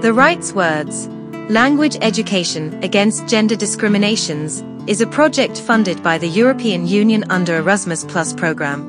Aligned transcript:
The 0.00 0.14
Rights 0.14 0.54
Words 0.54 1.08
Language 1.50 1.98
Education 2.00 2.82
Against 2.82 3.26
Gender 3.28 3.54
Discriminations 3.54 4.64
is 4.88 5.02
a 5.02 5.06
project 5.06 5.60
funded 5.60 6.02
by 6.02 6.16
the 6.16 6.26
European 6.26 6.86
Union 6.86 7.22
under 7.28 7.58
Erasmus 7.58 8.06
Plus 8.06 8.32
program. 8.32 8.80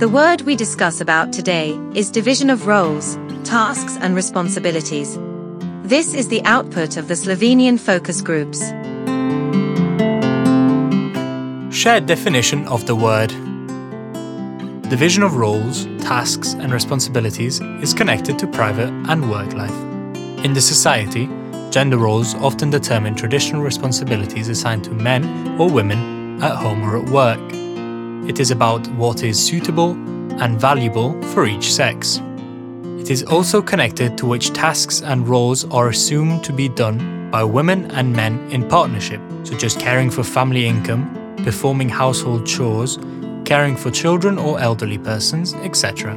The 0.00 0.08
word 0.08 0.40
we 0.40 0.56
discuss 0.56 1.00
about 1.00 1.32
today 1.32 1.78
is 1.94 2.10
division 2.10 2.50
of 2.50 2.66
roles, 2.66 3.16
tasks 3.44 3.96
and 4.00 4.16
responsibilities. 4.16 5.16
This 5.84 6.14
is 6.14 6.26
the 6.26 6.42
output 6.42 6.96
of 6.96 7.06
the 7.06 7.14
Slovenian 7.14 7.78
focus 7.78 8.20
groups. 8.20 8.58
Shared 11.72 12.06
definition 12.06 12.66
of 12.66 12.86
the 12.86 12.96
word. 12.96 13.28
Division 14.90 15.22
of 15.22 15.36
roles, 15.36 15.86
tasks, 16.00 16.54
and 16.54 16.72
responsibilities 16.72 17.60
is 17.80 17.94
connected 17.94 18.36
to 18.40 18.48
private 18.48 18.90
and 19.08 19.30
work 19.30 19.52
life. 19.52 19.95
In 20.44 20.52
the 20.52 20.60
society, 20.60 21.28
gender 21.70 21.96
roles 21.96 22.34
often 22.34 22.70
determine 22.70 23.14
traditional 23.14 23.62
responsibilities 23.62 24.48
assigned 24.48 24.84
to 24.84 24.90
men 24.90 25.58
or 25.58 25.68
women 25.68 26.42
at 26.42 26.54
home 26.54 26.84
or 26.84 26.98
at 26.98 27.08
work. 27.08 27.40
It 28.28 28.38
is 28.38 28.50
about 28.50 28.86
what 28.92 29.22
is 29.22 29.42
suitable 29.42 29.92
and 30.40 30.60
valuable 30.60 31.20
for 31.32 31.46
each 31.46 31.72
sex. 31.72 32.20
It 32.98 33.10
is 33.10 33.22
also 33.22 33.62
connected 33.62 34.18
to 34.18 34.26
which 34.26 34.52
tasks 34.52 35.00
and 35.00 35.26
roles 35.26 35.64
are 35.70 35.88
assumed 35.88 36.44
to 36.44 36.52
be 36.52 36.68
done 36.68 37.30
by 37.30 37.42
women 37.42 37.90
and 37.92 38.12
men 38.12 38.38
in 38.50 38.68
partnership, 38.68 39.20
such 39.42 39.64
as 39.64 39.74
caring 39.74 40.10
for 40.10 40.22
family 40.22 40.66
income, 40.66 41.36
performing 41.44 41.88
household 41.88 42.46
chores, 42.46 42.98
caring 43.44 43.76
for 43.76 43.90
children 43.90 44.38
or 44.38 44.60
elderly 44.60 44.98
persons, 44.98 45.54
etc. 45.54 46.14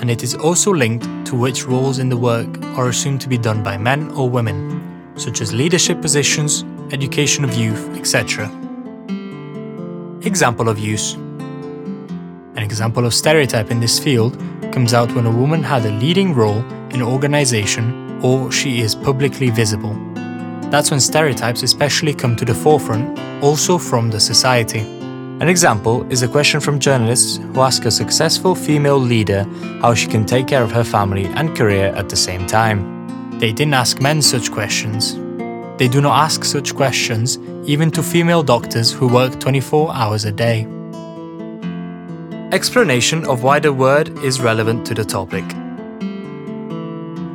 And 0.00 0.10
it 0.10 0.22
is 0.22 0.34
also 0.34 0.72
linked 0.72 1.06
to 1.26 1.36
which 1.36 1.66
roles 1.66 1.98
in 1.98 2.08
the 2.08 2.16
work 2.16 2.48
are 2.76 2.88
assumed 2.88 3.20
to 3.20 3.28
be 3.28 3.38
done 3.38 3.62
by 3.62 3.76
men 3.76 4.10
or 4.12 4.28
women, 4.28 5.12
such 5.14 5.40
as 5.40 5.52
leadership 5.52 6.00
positions, 6.00 6.64
education 6.92 7.44
of 7.44 7.54
youth, 7.54 7.96
etc. 7.96 8.46
Example 10.22 10.68
of 10.68 10.78
use 10.78 11.14
An 11.14 12.58
example 12.58 13.06
of 13.06 13.14
stereotype 13.14 13.70
in 13.70 13.80
this 13.80 13.98
field 13.98 14.38
comes 14.72 14.94
out 14.94 15.12
when 15.12 15.26
a 15.26 15.30
woman 15.30 15.62
had 15.62 15.84
a 15.86 15.92
leading 15.92 16.34
role 16.34 16.64
in 16.90 16.96
an 16.96 17.02
organization 17.02 18.20
or 18.22 18.52
she 18.52 18.80
is 18.80 18.94
publicly 18.94 19.50
visible. 19.50 19.94
That's 20.70 20.90
when 20.90 21.00
stereotypes 21.00 21.62
especially 21.62 22.14
come 22.14 22.36
to 22.36 22.44
the 22.44 22.54
forefront, 22.54 23.18
also 23.42 23.78
from 23.78 24.10
the 24.10 24.20
society. 24.20 24.99
An 25.40 25.48
example 25.48 26.06
is 26.12 26.22
a 26.22 26.28
question 26.28 26.60
from 26.60 26.78
journalists 26.78 27.38
who 27.38 27.62
ask 27.62 27.86
a 27.86 27.90
successful 27.90 28.54
female 28.54 28.98
leader 28.98 29.44
how 29.80 29.94
she 29.94 30.06
can 30.06 30.26
take 30.26 30.46
care 30.46 30.62
of 30.62 30.70
her 30.70 30.84
family 30.84 31.24
and 31.34 31.56
career 31.56 31.94
at 31.96 32.10
the 32.10 32.16
same 32.16 32.46
time. 32.46 33.38
They 33.38 33.50
didn't 33.50 33.72
ask 33.72 34.02
men 34.02 34.20
such 34.20 34.52
questions. 34.52 35.14
They 35.78 35.88
do 35.88 36.02
not 36.02 36.18
ask 36.18 36.44
such 36.44 36.74
questions 36.74 37.38
even 37.64 37.90
to 37.92 38.02
female 38.02 38.42
doctors 38.42 38.92
who 38.92 39.08
work 39.08 39.40
24 39.40 39.94
hours 39.94 40.26
a 40.26 40.32
day. 40.32 40.66
Explanation 42.52 43.24
of 43.24 43.42
why 43.42 43.60
the 43.60 43.72
word 43.72 44.10
is 44.18 44.42
relevant 44.42 44.86
to 44.88 44.94
the 44.94 45.06
topic. 45.06 45.44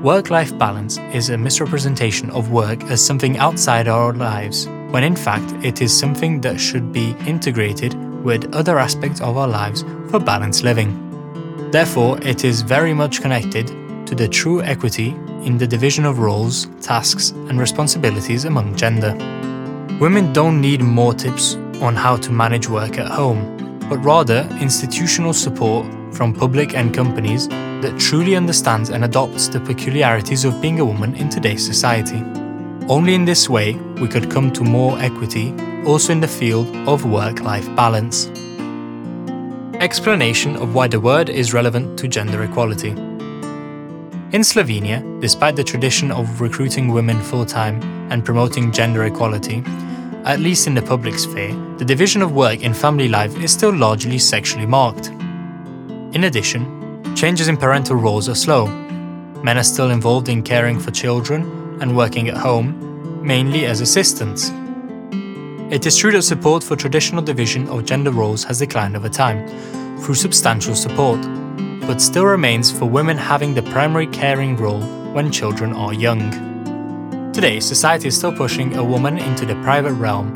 Work 0.03 0.29
life 0.29 0.55
balance 0.59 0.99
is 1.11 1.31
a 1.31 1.39
misrepresentation 1.39 2.29
of 2.29 2.51
work 2.51 2.83
as 2.83 3.03
something 3.03 3.39
outside 3.39 3.87
our 3.87 4.13
lives, 4.13 4.67
when 4.95 5.03
in 5.03 5.13
fact 5.13 5.51
it 5.61 5.81
is 5.81 5.91
something 5.91 6.39
that 6.39 6.57
should 6.57 6.93
be 6.93 7.13
integrated 7.27 7.93
with 8.23 8.55
other 8.55 8.79
aspects 8.79 9.19
of 9.19 9.35
our 9.35 9.45
lives 9.45 9.83
for 10.09 10.19
balanced 10.21 10.63
living. 10.63 10.89
Therefore, 11.69 12.17
it 12.21 12.45
is 12.45 12.61
very 12.61 12.93
much 12.93 13.19
connected 13.21 13.67
to 14.07 14.15
the 14.15 14.29
true 14.29 14.61
equity 14.61 15.09
in 15.43 15.57
the 15.57 15.67
division 15.67 16.05
of 16.05 16.19
roles, 16.19 16.67
tasks, 16.79 17.31
and 17.31 17.59
responsibilities 17.59 18.45
among 18.45 18.77
gender. 18.77 19.11
Women 19.99 20.31
don't 20.31 20.61
need 20.61 20.79
more 20.81 21.13
tips 21.13 21.55
on 21.81 21.93
how 21.93 22.15
to 22.15 22.31
manage 22.31 22.69
work 22.69 22.97
at 22.97 23.11
home, 23.11 23.41
but 23.89 23.97
rather 23.97 24.47
institutional 24.61 25.33
support 25.33 25.85
from 26.13 26.33
public 26.33 26.73
and 26.73 26.95
companies 26.95 27.49
that 27.49 27.99
truly 27.99 28.37
understands 28.37 28.91
and 28.91 29.03
adopts 29.03 29.49
the 29.49 29.59
peculiarities 29.59 30.45
of 30.45 30.61
being 30.61 30.79
a 30.79 30.85
woman 30.85 31.15
in 31.15 31.27
today's 31.27 31.65
society. 31.65 32.44
Only 32.87 33.15
in 33.15 33.25
this 33.25 33.49
way 33.49 33.73
we 33.99 34.07
could 34.07 34.29
come 34.29 34.53
to 34.53 34.63
more 34.63 34.99
equity 34.99 35.51
also 35.87 36.11
in 36.11 36.19
the 36.19 36.27
field 36.27 36.67
of 36.87 37.03
work 37.03 37.41
life 37.41 37.65
balance. 37.75 38.27
Explanation 39.81 40.55
of 40.55 40.75
why 40.75 40.87
the 40.87 40.99
word 40.99 41.29
is 41.29 41.51
relevant 41.51 41.97
to 41.97 42.07
gender 42.07 42.43
equality. 42.43 42.89
In 42.89 44.43
Slovenia, 44.43 45.01
despite 45.19 45.55
the 45.55 45.63
tradition 45.63 46.11
of 46.11 46.41
recruiting 46.41 46.89
women 46.89 47.19
full 47.21 47.43
time 47.43 47.81
and 48.11 48.23
promoting 48.23 48.71
gender 48.71 49.05
equality, 49.05 49.63
at 50.23 50.39
least 50.39 50.67
in 50.67 50.75
the 50.75 50.81
public 50.83 51.17
sphere, 51.17 51.55
the 51.79 51.85
division 51.85 52.21
of 52.21 52.33
work 52.33 52.61
in 52.61 52.71
family 52.71 53.07
life 53.07 53.35
is 53.39 53.51
still 53.51 53.75
largely 53.75 54.19
sexually 54.19 54.67
marked. 54.67 55.07
In 55.07 56.25
addition, 56.25 57.03
changes 57.15 57.47
in 57.47 57.57
parental 57.57 57.95
roles 57.95 58.29
are 58.29 58.35
slow. 58.35 58.67
Men 59.41 59.57
are 59.57 59.63
still 59.63 59.89
involved 59.89 60.29
in 60.29 60.43
caring 60.43 60.79
for 60.79 60.91
children 60.91 61.64
and 61.81 61.95
working 61.95 62.29
at 62.29 62.37
home, 62.37 63.25
mainly 63.25 63.65
as 63.65 63.81
assistants. 63.81 64.51
It 65.71 65.85
is 65.85 65.97
true 65.97 66.11
that 66.11 66.21
support 66.21 66.63
for 66.63 66.75
traditional 66.75 67.23
division 67.23 67.67
of 67.69 67.85
gender 67.85 68.11
roles 68.11 68.43
has 68.43 68.59
declined 68.59 68.95
over 68.95 69.09
time, 69.09 69.47
through 69.99 70.15
substantial 70.15 70.75
support, 70.75 71.19
but 71.87 72.01
still 72.01 72.25
remains 72.25 72.71
for 72.71 72.85
women 72.85 73.17
having 73.17 73.53
the 73.53 73.63
primary 73.63 74.07
caring 74.07 74.55
role 74.57 74.81
when 75.13 75.31
children 75.31 75.73
are 75.73 75.93
young. 75.93 76.31
Today, 77.33 77.59
society 77.59 78.07
is 78.07 78.17
still 78.17 78.35
pushing 78.35 78.75
a 78.75 78.83
woman 78.83 79.17
into 79.17 79.45
the 79.45 79.55
private 79.63 79.93
realm, 79.93 80.33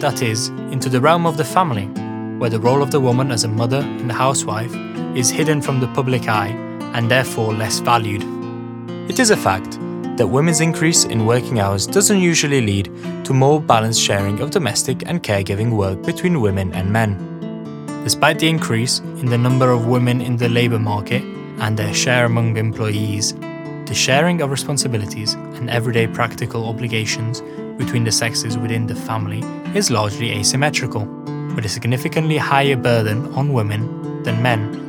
that 0.00 0.22
is, 0.22 0.48
into 0.72 0.88
the 0.88 1.00
realm 1.00 1.26
of 1.26 1.36
the 1.36 1.44
family, 1.44 1.86
where 2.38 2.50
the 2.50 2.58
role 2.58 2.82
of 2.82 2.90
the 2.90 3.00
woman 3.00 3.30
as 3.30 3.44
a 3.44 3.48
mother 3.48 3.80
and 3.80 4.10
housewife 4.10 4.74
is 5.14 5.30
hidden 5.30 5.62
from 5.62 5.80
the 5.80 5.86
public 5.88 6.28
eye 6.28 6.48
and 6.94 7.10
therefore 7.10 7.54
less 7.54 7.78
valued. 7.78 8.24
It 9.08 9.18
is 9.18 9.30
a 9.30 9.36
fact 9.36 9.78
that 10.16 10.26
women's 10.26 10.60
increase 10.60 11.04
in 11.04 11.26
working 11.26 11.60
hours 11.60 11.86
doesn't 11.86 12.20
usually 12.20 12.60
lead 12.60 12.86
to 13.24 13.32
more 13.32 13.60
balanced 13.60 14.00
sharing 14.00 14.40
of 14.40 14.50
domestic 14.50 15.02
and 15.08 15.22
caregiving 15.22 15.70
work 15.70 16.02
between 16.02 16.40
women 16.40 16.72
and 16.74 16.92
men. 16.92 17.16
Despite 18.04 18.38
the 18.38 18.48
increase 18.48 18.98
in 18.98 19.26
the 19.26 19.38
number 19.38 19.70
of 19.70 19.86
women 19.86 20.20
in 20.20 20.36
the 20.36 20.48
labour 20.48 20.78
market 20.78 21.22
and 21.60 21.76
their 21.76 21.94
share 21.94 22.24
among 22.24 22.56
employees, 22.56 23.34
the 23.86 23.94
sharing 23.94 24.42
of 24.42 24.50
responsibilities 24.50 25.34
and 25.34 25.70
everyday 25.70 26.06
practical 26.06 26.68
obligations 26.68 27.40
between 27.78 28.04
the 28.04 28.12
sexes 28.12 28.58
within 28.58 28.86
the 28.86 28.94
family 28.94 29.40
is 29.76 29.90
largely 29.90 30.30
asymmetrical, 30.32 31.04
with 31.54 31.64
a 31.64 31.68
significantly 31.68 32.36
higher 32.36 32.76
burden 32.76 33.32
on 33.34 33.52
women 33.52 34.22
than 34.24 34.42
men. 34.42 34.81